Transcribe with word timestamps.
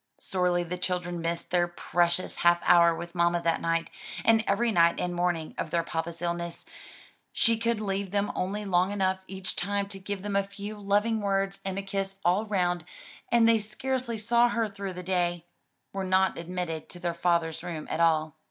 Sorely 0.19 0.63
the 0.63 0.79
children 0.79 1.21
missed 1.21 1.51
their 1.51 1.67
precious 1.67 2.37
half 2.37 2.59
hour 2.65 2.95
with 2.95 3.13
mamma 3.13 3.39
that 3.43 3.61
night, 3.61 3.91
and 4.25 4.43
every 4.47 4.71
night 4.71 4.99
and 4.99 5.13
morning 5.13 5.53
of 5.59 5.69
their 5.69 5.83
papa's 5.83 6.23
illness; 6.23 6.65
she 7.31 7.55
could 7.55 7.79
leave 7.79 8.11
him 8.11 8.31
only 8.33 8.65
long 8.65 8.91
enough 8.91 9.19
each 9.27 9.55
time 9.55 9.85
to 9.89 9.99
give 9.99 10.23
them 10.23 10.35
a 10.35 10.41
few 10.41 10.75
loving 10.75 11.21
words 11.21 11.59
and 11.63 11.77
a 11.77 11.83
kiss 11.83 12.17
all 12.25 12.47
round, 12.47 12.83
and 13.31 13.47
they 13.47 13.59
scarcely 13.59 14.17
saw 14.17 14.49
her 14.49 14.67
through 14.67 14.93
the 14.93 15.03
day 15.03 15.45
were 15.93 16.03
not 16.03 16.35
admitted 16.35 16.89
to 16.89 16.99
their 16.99 17.13
father's 17.13 17.61
room 17.61 17.85
at 17.87 17.99
all. 17.99 18.35